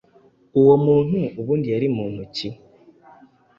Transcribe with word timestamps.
uwo 0.59 0.75
muntu 0.85 1.17
ubundi 1.39 1.67
yari 1.73 1.87
muntu 1.97 2.21
ki? 2.35 2.49